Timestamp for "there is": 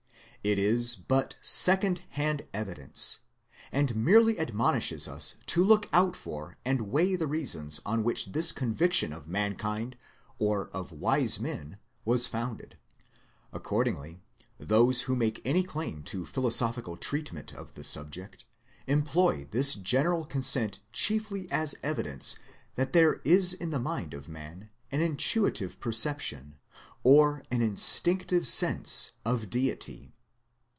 22.93-23.53